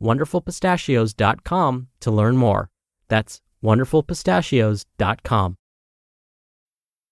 [0.00, 2.70] wonderfulpistachios.com to learn more.
[3.08, 5.56] That's wonderfulpistachios.com.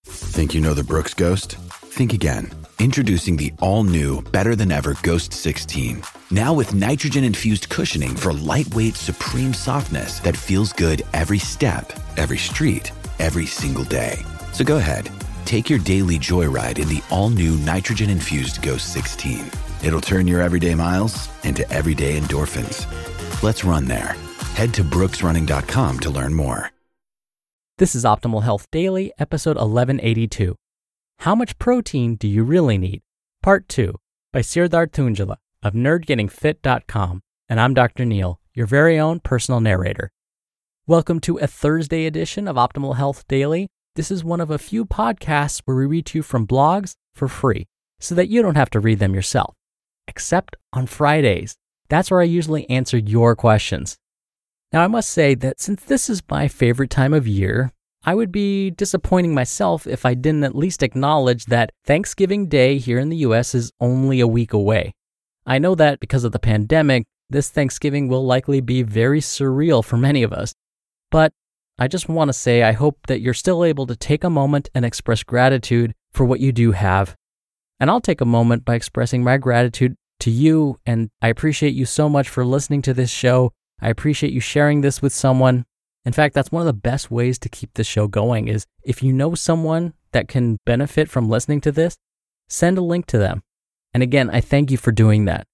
[0.04, 1.52] Think you know the Brooks Ghost?
[1.52, 2.50] Think again.
[2.80, 6.02] Introducing the all new, better than ever Ghost 16.
[6.30, 12.38] Now with nitrogen infused cushioning for lightweight, supreme softness that feels good every step, every
[12.38, 14.18] street, every single day.
[14.52, 15.08] So go ahead,
[15.44, 19.71] take your daily joyride in the all new nitrogen infused Ghost 16.
[19.82, 22.86] It'll turn your everyday miles into everyday endorphins.
[23.42, 24.14] Let's run there.
[24.54, 26.70] Head to brooksrunning.com to learn more.
[27.78, 30.54] This is Optimal Health Daily, episode 1182.
[31.20, 33.02] How much protein do you really need?
[33.42, 33.94] Part 2
[34.32, 37.20] by Serdar Tuncali of nerdgettingfit.com.
[37.48, 38.04] And I'm Dr.
[38.04, 40.10] Neal, your very own personal narrator.
[40.86, 43.66] Welcome to a Thursday edition of Optimal Health Daily.
[43.96, 47.26] This is one of a few podcasts where we read to you from blogs for
[47.26, 47.66] free
[47.98, 49.56] so that you don't have to read them yourself
[50.12, 51.56] except on Fridays.
[51.88, 53.96] That's where I usually answer your questions.
[54.70, 57.72] Now, I must say that since this is my favorite time of year,
[58.04, 62.98] I would be disappointing myself if I didn't at least acknowledge that Thanksgiving Day here
[62.98, 64.92] in the US is only a week away.
[65.46, 69.96] I know that because of the pandemic, this Thanksgiving will likely be very surreal for
[69.96, 70.52] many of us.
[71.10, 71.32] But
[71.78, 74.68] I just want to say I hope that you're still able to take a moment
[74.74, 77.16] and express gratitude for what you do have.
[77.80, 80.78] And I'll take a moment by expressing my gratitude to you.
[80.86, 83.52] And I appreciate you so much for listening to this show.
[83.80, 85.64] I appreciate you sharing this with someone.
[86.04, 89.02] In fact, that's one of the best ways to keep the show going is if
[89.02, 91.96] you know someone that can benefit from listening to this,
[92.48, 93.42] send a link to them.
[93.94, 95.46] And again, I thank you for doing that.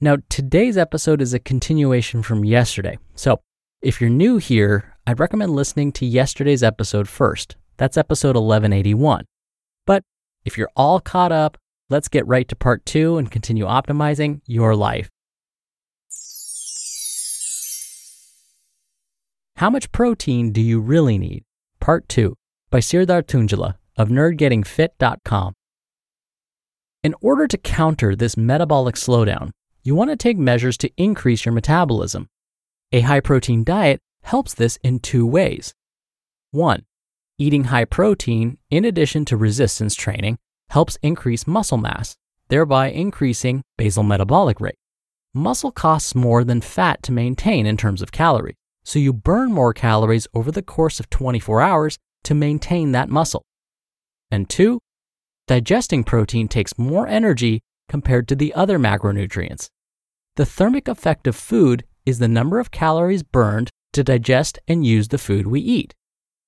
[0.00, 2.98] Now, today's episode is a continuation from yesterday.
[3.14, 3.40] So,
[3.82, 7.56] if you're new here, I'd recommend listening to yesterday's episode first.
[7.76, 9.24] That's episode 1181.
[9.86, 10.04] But
[10.44, 11.58] if you're all caught up,
[11.90, 15.10] let's get right to part two and continue optimizing your life.
[19.56, 21.44] How much protein do you really need?
[21.80, 22.34] Part 2
[22.70, 25.52] by Serdar Tuncali of nerdgettingfit.com.
[27.02, 29.50] In order to counter this metabolic slowdown,
[29.82, 32.28] you want to take measures to increase your metabolism.
[32.92, 35.74] A high protein diet helps this in two ways.
[36.52, 36.84] 1.
[37.38, 40.38] Eating high protein, in addition to resistance training,
[40.70, 42.16] helps increase muscle mass,
[42.48, 44.76] thereby increasing basal metabolic rate.
[45.34, 49.72] Muscle costs more than fat to maintain in terms of calories, so you burn more
[49.72, 53.42] calories over the course of 24 hours to maintain that muscle.
[54.30, 54.80] And two,
[55.46, 59.68] digesting protein takes more energy compared to the other macronutrients.
[60.36, 65.08] The thermic effect of food is the number of calories burned to digest and use
[65.08, 65.94] the food we eat.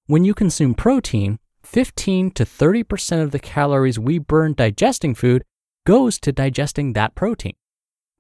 [0.07, 5.43] When you consume protein, 15 to 30% of the calories we burn digesting food
[5.87, 7.55] goes to digesting that protein.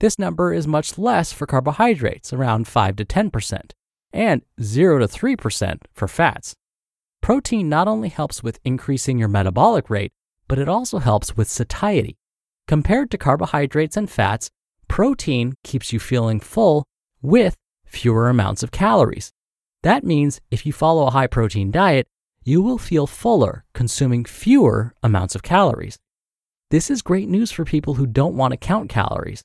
[0.00, 3.70] This number is much less for carbohydrates, around 5 to 10%,
[4.12, 6.54] and 0 to 3% for fats.
[7.20, 10.12] Protein not only helps with increasing your metabolic rate,
[10.48, 12.16] but it also helps with satiety.
[12.66, 14.50] Compared to carbohydrates and fats,
[14.88, 16.84] protein keeps you feeling full
[17.22, 17.54] with
[17.86, 19.30] fewer amounts of calories.
[19.82, 22.06] That means if you follow a high protein diet,
[22.44, 25.98] you will feel fuller consuming fewer amounts of calories.
[26.70, 29.42] This is great news for people who don't want to count calories.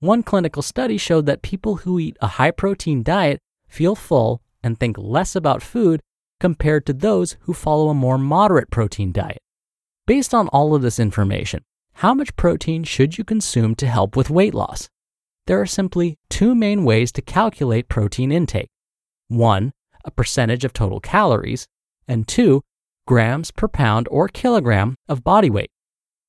[0.00, 4.78] One clinical study showed that people who eat a high protein diet feel full and
[4.78, 6.00] think less about food
[6.40, 9.38] compared to those who follow a more moderate protein diet.
[10.06, 11.62] Based on all of this information,
[11.94, 14.88] how much protein should you consume to help with weight loss?
[15.46, 18.68] There are simply two main ways to calculate protein intake
[19.32, 19.72] one,
[20.04, 21.66] a percentage of total calories,
[22.06, 22.62] and two,
[23.06, 25.70] grams per pound or kilogram of body weight.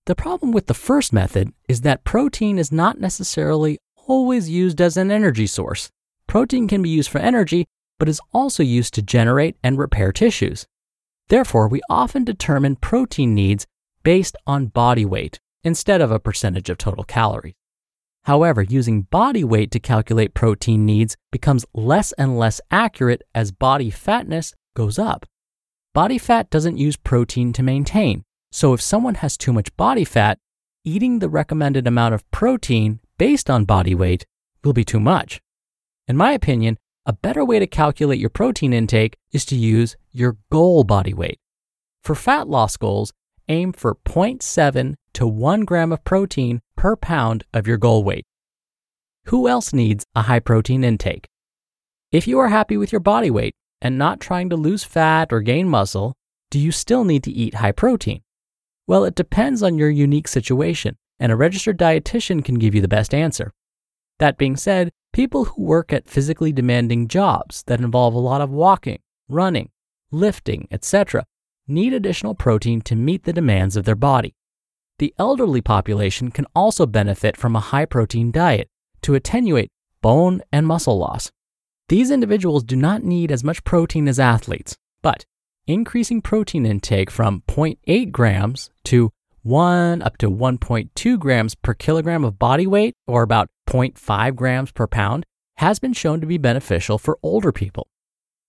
[0.06, 4.98] The problem with the first method is that protein is not necessarily always used as
[4.98, 5.90] an energy source.
[6.28, 7.66] protein can be used for energy,
[8.00, 10.66] but is also used to generate and repair tissues.
[11.30, 13.66] Therefore, we often determine protein needs
[14.04, 17.54] based on body weight instead of a percentage of total calories.
[18.26, 23.90] However, using body weight to calculate protein needs becomes less and less accurate as body
[23.90, 25.26] fatness goes up.
[25.94, 30.40] Body fat doesn't use protein to maintain, so if someone has too much body fat,
[30.84, 34.26] eating the recommended amount of protein based on body weight
[34.64, 35.40] will be too much.
[36.08, 40.38] In my opinion, a better way to calculate your protein intake is to use your
[40.52, 41.38] goal body weight.
[42.02, 43.14] For fat loss goals,
[43.48, 48.26] aim for 0.7 to 1 gram of protein per pound of your goal weight.
[49.26, 51.28] Who else needs a high protein intake?
[52.12, 53.54] If you are happy with your body weight
[53.84, 56.16] and not trying to lose fat or gain muscle,
[56.50, 58.22] do you still need to eat high protein?
[58.88, 62.88] Well, it depends on your unique situation, and a registered dietitian can give you the
[62.88, 63.52] best answer.
[64.20, 68.50] That being said, people who work at physically demanding jobs that involve a lot of
[68.50, 69.70] walking, running,
[70.12, 71.26] lifting, etc.,
[71.68, 74.34] need additional protein to meet the demands of their body.
[75.00, 78.70] The elderly population can also benefit from a high protein diet
[79.02, 79.72] to attenuate
[80.02, 81.32] bone and muscle loss.
[81.90, 85.26] These individuals do not need as much protein as athletes, but
[85.68, 89.12] increasing protein intake from 0.8 grams to
[89.44, 94.88] 1 up to 1.2 grams per kilogram of body weight, or about 0.5 grams per
[94.88, 95.26] pound,
[95.58, 97.88] has been shown to be beneficial for older people.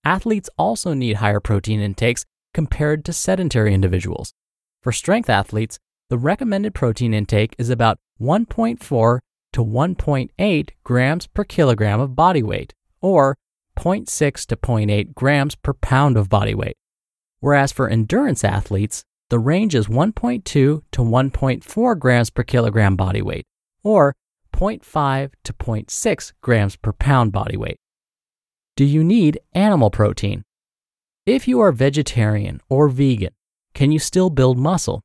[0.05, 4.33] Athletes also need higher protein intakes compared to sedentary individuals.
[4.81, 5.79] For strength athletes,
[6.09, 9.19] the recommended protein intake is about 1.4
[9.55, 13.37] to 1.8 grams per kilogram of body weight, or
[13.79, 16.77] 0.6 to 0.8 grams per pound of body weight.
[17.39, 23.45] Whereas for endurance athletes, the range is 1.2 to 1.4 grams per kilogram body weight,
[23.83, 24.15] or
[24.55, 27.77] 0.5 to 0.6 grams per pound body weight.
[28.75, 30.43] Do you need animal protein?
[31.27, 33.35] If you are vegetarian or vegan,
[33.75, 35.03] can you still build muscle?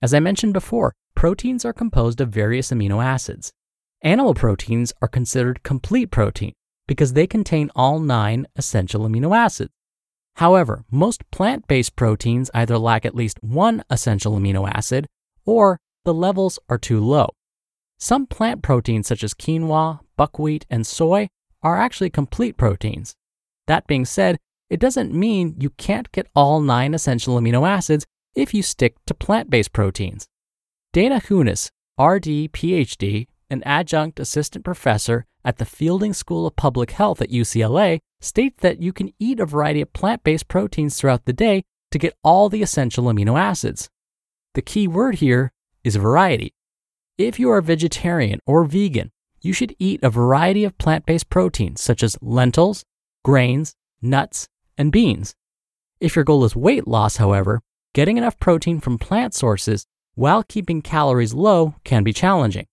[0.00, 3.52] As I mentioned before, proteins are composed of various amino acids.
[4.00, 6.52] Animal proteins are considered complete protein
[6.86, 9.72] because they contain all nine essential amino acids.
[10.36, 15.06] However, most plant based proteins either lack at least one essential amino acid
[15.44, 17.30] or the levels are too low.
[17.98, 21.28] Some plant proteins, such as quinoa, buckwheat, and soy,
[21.62, 23.14] are actually complete proteins.
[23.66, 24.36] That being said,
[24.68, 28.04] it doesn't mean you can't get all nine essential amino acids
[28.34, 30.26] if you stick to plant based proteins.
[30.92, 37.22] Dana Hunnes, RD, PhD, an adjunct assistant professor at the Fielding School of Public Health
[37.22, 41.32] at UCLA, states that you can eat a variety of plant based proteins throughout the
[41.32, 41.62] day
[41.92, 43.88] to get all the essential amino acids.
[44.54, 45.52] The key word here
[45.84, 46.52] is variety.
[47.16, 51.80] If you are vegetarian or vegan, you should eat a variety of plant based proteins
[51.80, 52.84] such as lentils,
[53.24, 55.34] grains, nuts, and beans.
[56.00, 57.62] If your goal is weight loss, however,
[57.94, 62.66] getting enough protein from plant sources while keeping calories low can be challenging.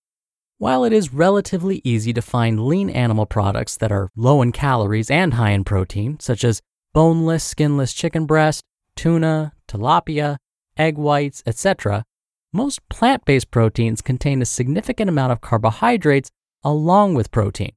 [0.64, 5.12] While it is relatively easy to find lean animal products that are low in calories
[5.12, 6.62] and high in protein, such as
[6.94, 8.64] boneless, skinless chicken breast,
[8.96, 10.38] tuna, tilapia,
[10.78, 12.06] egg whites, etc.,
[12.54, 16.32] most plant based proteins contain a significant amount of carbohydrates
[16.64, 17.74] along with protein.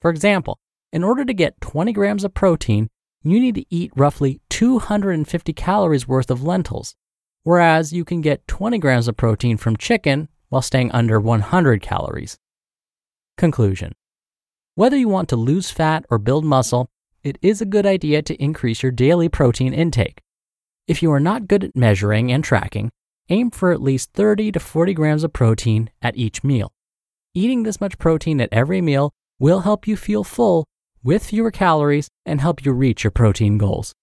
[0.00, 0.58] For example,
[0.94, 2.88] in order to get 20 grams of protein,
[3.22, 6.94] you need to eat roughly 250 calories worth of lentils,
[7.42, 12.36] whereas you can get 20 grams of protein from chicken while staying under 100 calories.
[13.38, 13.92] Conclusion
[14.74, 16.88] Whether you want to lose fat or build muscle,
[17.22, 20.20] it is a good idea to increase your daily protein intake.
[20.86, 22.90] If you are not good at measuring and tracking,
[23.28, 26.72] aim for at least 30 to 40 grams of protein at each meal.
[27.34, 30.66] Eating this much protein at every meal will help you feel full
[31.02, 33.94] with fewer calories and help you reach your protein goals.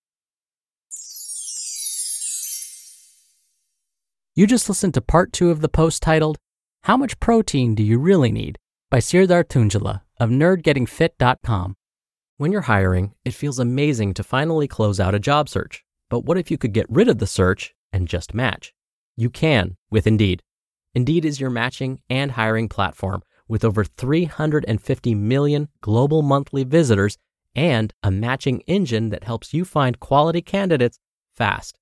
[4.37, 6.37] You just listened to part two of the post titled,
[6.83, 8.59] How Much Protein Do You Really Need?
[8.91, 11.75] by Serdar Tuncali of nerdgettingfit.com.
[12.37, 15.83] When you're hiring, it feels amazing to finally close out a job search.
[16.07, 18.75] But what if you could get rid of the search and just match?
[19.15, 20.43] You can with Indeed.
[20.93, 27.17] Indeed is your matching and hiring platform with over 350 million global monthly visitors
[27.55, 30.99] and a matching engine that helps you find quality candidates
[31.35, 31.79] fast.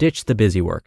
[0.00, 0.86] Ditch the busy work.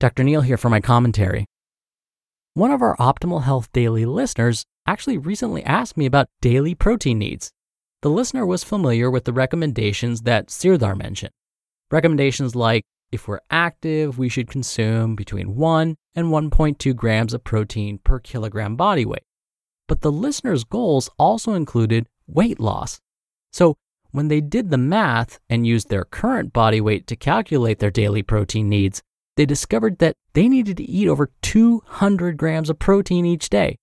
[0.00, 0.24] Dr.
[0.24, 1.44] Neal here for my commentary.
[2.54, 7.50] One of our Optimal Health Daily listeners actually recently asked me about daily protein needs.
[8.00, 11.32] The listener was familiar with the recommendations that Serdar mentioned.
[11.90, 17.98] Recommendations like if we're active, we should consume between 1 and 1.2 grams of protein
[17.98, 19.24] per kilogram body weight.
[19.86, 23.00] But the listener's goals also included weight loss.
[23.52, 23.76] So
[24.12, 28.22] when they did the math and used their current body weight to calculate their daily
[28.22, 29.02] protein needs,
[29.36, 33.76] they discovered that they needed to eat over 200 grams of protein each day.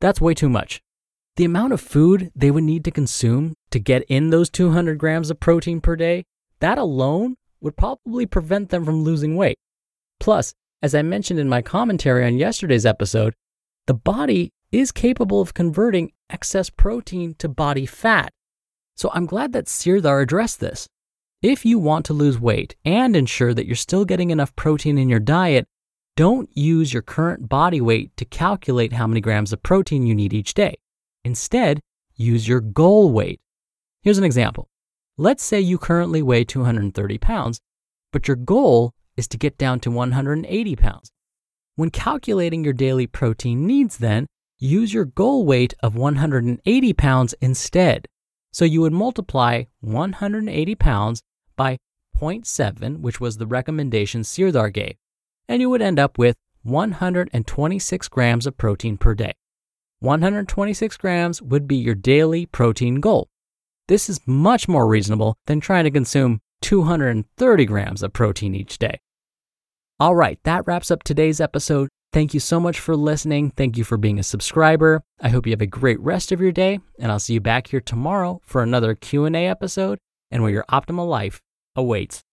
[0.00, 0.80] That's way too much.
[1.36, 5.30] The amount of food they would need to consume to get in those 200 grams
[5.30, 6.24] of protein per day,
[6.60, 9.58] that alone would probably prevent them from losing weight.
[10.18, 13.34] Plus, as I mentioned in my commentary on yesterday's episode,
[13.86, 18.32] the body is capable of converting excess protein to body fat.
[18.96, 20.88] So I'm glad that Serdar addressed this.
[21.42, 25.10] If you want to lose weight and ensure that you're still getting enough protein in
[25.10, 25.66] your diet,
[26.16, 30.32] don't use your current body weight to calculate how many grams of protein you need
[30.32, 30.76] each day.
[31.24, 31.80] Instead,
[32.14, 33.38] use your goal weight.
[34.02, 34.68] Here's an example.
[35.18, 37.60] Let's say you currently weigh 230 pounds,
[38.12, 41.10] but your goal is to get down to 180 pounds.
[41.74, 44.26] When calculating your daily protein needs, then,
[44.58, 48.06] use your goal weight of 180 pounds instead.
[48.52, 51.22] So you would multiply 180 pounds
[51.56, 51.78] by
[52.18, 54.96] 0.7, which was the recommendation Serdar gave,
[55.48, 59.32] and you would end up with 126 grams of protein per day.
[60.00, 63.28] 126 grams would be your daily protein goal.
[63.88, 68.98] This is much more reasonable than trying to consume 230 grams of protein each day.
[69.98, 71.88] All right, that wraps up today's episode.
[72.12, 73.50] Thank you so much for listening.
[73.50, 75.02] Thank you for being a subscriber.
[75.20, 77.68] I hope you have a great rest of your day, and I'll see you back
[77.68, 79.98] here tomorrow for another Q&A episode
[80.30, 81.40] and where your optimal life
[81.76, 82.22] awaits.